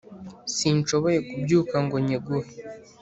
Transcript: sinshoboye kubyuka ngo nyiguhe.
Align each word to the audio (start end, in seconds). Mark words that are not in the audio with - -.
sinshoboye 0.55 1.19
kubyuka 1.27 1.75
ngo 1.85 1.97
nyiguhe. 2.05 2.51